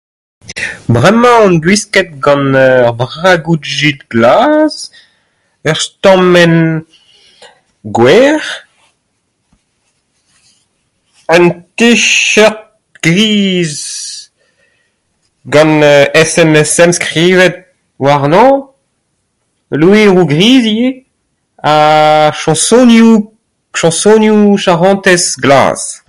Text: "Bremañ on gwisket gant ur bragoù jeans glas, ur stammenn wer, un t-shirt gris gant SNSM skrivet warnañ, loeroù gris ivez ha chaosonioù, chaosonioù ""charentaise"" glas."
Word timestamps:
"Bremañ 0.93 1.35
on 1.47 1.53
gwisket 1.63 2.09
gant 2.23 2.53
ur 2.65 2.85
bragoù 2.99 3.55
jeans 3.75 4.03
glas, 4.11 4.75
ur 5.69 5.77
stammenn 5.85 6.57
wer, 7.97 8.41
un 11.35 11.45
t-shirt 11.77 12.61
gris 13.05 13.77
gant 15.53 15.81
SNSM 16.31 16.91
skrivet 16.99 17.57
warnañ, 18.03 18.49
loeroù 19.79 20.23
gris 20.31 20.53
ivez 20.73 20.93
ha 21.65 21.73
chaosonioù, 22.41 23.13
chaosonioù 23.79 24.41
""charentaise"" 24.63 25.27
glas." 25.43 25.81